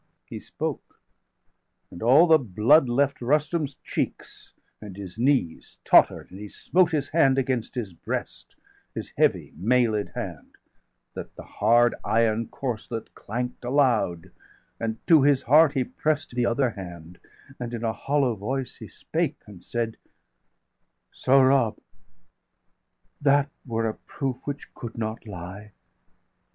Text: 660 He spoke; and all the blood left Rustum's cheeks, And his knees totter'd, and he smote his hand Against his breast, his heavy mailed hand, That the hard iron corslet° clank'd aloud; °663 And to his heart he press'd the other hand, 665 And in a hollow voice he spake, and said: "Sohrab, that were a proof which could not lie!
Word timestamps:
660 0.29 0.35
He 0.35 0.39
spoke; 0.39 0.99
and 1.91 2.01
all 2.01 2.25
the 2.25 2.39
blood 2.39 2.89
left 2.89 3.21
Rustum's 3.21 3.75
cheeks, 3.83 4.55
And 4.81 4.97
his 4.97 5.19
knees 5.19 5.77
totter'd, 5.83 6.31
and 6.31 6.39
he 6.39 6.49
smote 6.49 6.89
his 6.89 7.09
hand 7.09 7.37
Against 7.37 7.75
his 7.75 7.93
breast, 7.93 8.55
his 8.95 9.13
heavy 9.15 9.53
mailed 9.55 10.09
hand, 10.15 10.57
That 11.13 11.35
the 11.35 11.43
hard 11.43 11.93
iron 12.03 12.47
corslet° 12.47 13.09
clank'd 13.13 13.63
aloud; 13.63 14.31
°663 14.31 14.31
And 14.79 15.05
to 15.05 15.21
his 15.21 15.43
heart 15.43 15.73
he 15.73 15.83
press'd 15.83 16.35
the 16.35 16.47
other 16.47 16.71
hand, 16.71 17.19
665 17.61 17.61
And 17.63 17.73
in 17.75 17.83
a 17.83 17.93
hollow 17.93 18.33
voice 18.35 18.77
he 18.77 18.87
spake, 18.87 19.37
and 19.45 19.63
said: 19.63 19.97
"Sohrab, 21.13 21.77
that 23.21 23.51
were 23.67 23.87
a 23.87 23.93
proof 23.93 24.47
which 24.47 24.73
could 24.73 24.97
not 24.97 25.27
lie! 25.27 25.73